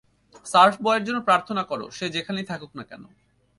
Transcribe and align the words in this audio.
Surf 0.45 0.75
boy 0.81 0.99
এর 0.99 1.03
জন্য 1.03 1.19
প্রার্থনা 1.21 1.63
করো, 1.63 1.85
সে 1.91 2.05
যেখানেই 2.09 2.45
থাকুক 2.45 2.71
না 2.75 2.83
কেন। 2.83 3.03